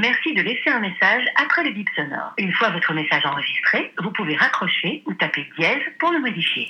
[0.00, 2.32] Merci de laisser un message après le bip sonore.
[2.38, 6.68] Une fois votre message enregistré, vous pouvez raccrocher ou taper dièse pour le modifier.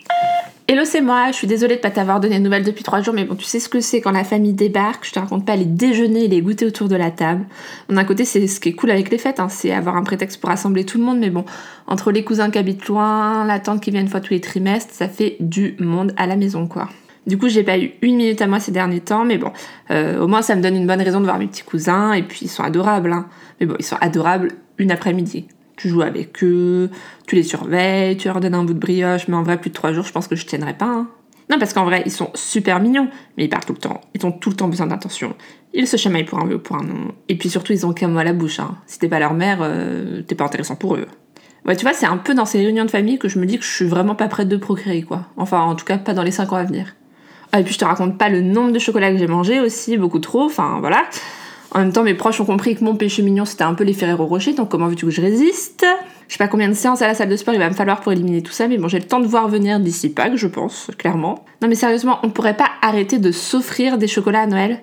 [0.67, 1.29] Hello, c'est moi.
[1.29, 3.45] Je suis désolée de pas t'avoir donné de nouvelles depuis trois jours, mais bon, tu
[3.45, 5.07] sais ce que c'est quand la famille débarque.
[5.07, 7.47] Je te raconte pas les déjeuners et les goûters autour de la table.
[7.89, 10.41] D'un côté, c'est ce qui est cool avec les fêtes, hein, c'est avoir un prétexte
[10.41, 11.45] pour rassembler tout le monde, mais bon,
[11.87, 14.93] entre les cousins qui habitent loin, la tante qui vient une fois tous les trimestres,
[14.93, 16.89] ça fait du monde à la maison, quoi.
[17.27, 19.53] Du coup, j'ai pas eu une minute à moi ces derniers temps, mais bon,
[19.91, 22.23] euh, au moins ça me donne une bonne raison de voir mes petits cousins, et
[22.23, 23.27] puis ils sont adorables, hein.
[23.61, 25.47] Mais bon, ils sont adorables une après-midi.
[25.77, 26.91] Tu joues avec eux,
[27.27, 29.75] tu les surveilles, tu leur donnes un bout de brioche, mais en vrai, plus de
[29.75, 30.87] trois jours, je pense que je tiendrai pas.
[30.87, 31.09] Hein.
[31.51, 34.01] Non, parce qu'en vrai, ils sont super mignons, mais ils parlent tout le temps.
[34.15, 35.35] Ils ont tout le temps besoin d'attention.
[35.75, 37.13] Ils se chamaillent pour un oui ou pour un non.
[37.29, 38.61] Et puis surtout, ils ont qu'un mot à la bouche.
[38.61, 38.77] Hein.
[38.87, 41.07] Si t'es pas leur mère, euh, t'es pas intéressant pour eux.
[41.67, 43.59] Ouais, tu vois, c'est un peu dans ces réunions de famille que je me dis
[43.59, 45.27] que je suis vraiment pas prête de procréer, quoi.
[45.37, 46.95] Enfin, en tout cas, pas dans les cinq ans à venir.
[47.53, 49.97] Ah, et puis je te raconte pas le nombre de chocolats que j'ai mangé aussi,
[49.97, 51.05] beaucoup trop, enfin voilà.
[51.73, 53.93] En même temps, mes proches ont compris que mon péché mignon c'était un peu les
[53.93, 55.85] Ferrero Rocher, donc comment veux-tu que je résiste?
[56.29, 58.01] Je sais pas combien de séances à la salle de sport il va me falloir
[58.01, 60.47] pour éliminer tout ça, mais bon, j'ai le temps de voir venir d'ici Pâques, je
[60.47, 61.45] pense, clairement.
[61.61, 64.81] Non mais sérieusement, on pourrait pas arrêter de s'offrir des chocolats à Noël?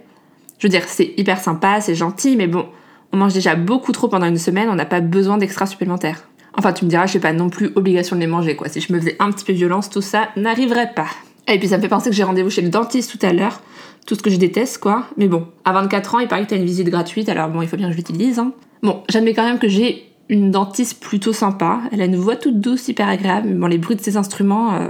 [0.60, 2.66] Je veux dire, c'est hyper sympa, c'est gentil, mais bon,
[3.14, 6.28] on mange déjà beaucoup trop pendant une semaine, on n'a pas besoin d'extra supplémentaires.
[6.58, 8.68] Enfin, tu me diras, je n'ai pas non plus obligation de les manger, quoi.
[8.68, 11.08] Si je me faisais un petit peu violence, tout ça n'arriverait pas.
[11.48, 13.62] Et puis ça me fait penser que j'ai rendez-vous chez le dentiste tout à l'heure.
[14.06, 15.06] Tout ce que je déteste, quoi.
[15.18, 17.68] Mais bon, à 24 ans, il paraît que t'as une visite gratuite, alors bon, il
[17.68, 18.40] faut bien que je l'utilise.
[18.40, 18.54] Hein.
[18.84, 21.82] Bon, j'admets quand même que j'ai une dentiste plutôt sympa.
[21.92, 23.50] Elle a une voix toute douce, hyper agréable.
[23.50, 24.88] Mais bon, les bruits de ses instruments, euh,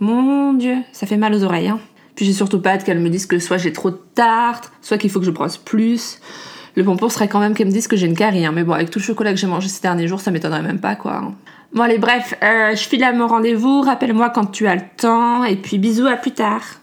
[0.00, 1.68] mon dieu, ça fait mal aux oreilles.
[1.68, 1.80] Hein.
[2.14, 4.98] Puis j'ai surtout pas hâte qu'elle me dise que soit j'ai trop de tartre, soit
[4.98, 6.20] qu'il faut que je brosse plus.
[6.76, 8.44] Le bon serait quand même qu'elle me dise que j'ai une carie.
[8.44, 8.52] Hein.
[8.54, 10.80] Mais bon, avec tout le chocolat que j'ai mangé ces derniers jours, ça m'étonnerait même
[10.80, 11.32] pas, quoi.
[11.72, 15.44] Bon allez bref, euh, je file à mon rendez-vous, rappelle-moi quand tu as le temps,
[15.44, 16.79] et puis bisous à plus tard.